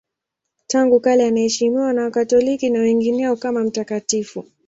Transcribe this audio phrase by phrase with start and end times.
[0.67, 4.45] Tangu kale anaheshimiwa na Wakatoliki na wengineo kama mtakatifu.